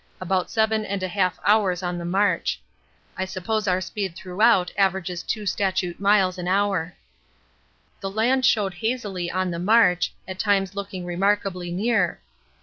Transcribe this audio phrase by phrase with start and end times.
[0.19, 2.59] About 7 1/2 hours on the march.
[3.15, 5.79] I suppose our speed throughout averages 2 stat.
[5.99, 6.95] miles an hour.
[7.99, 12.19] The land showed hazily on the march, at times looking remarkably near.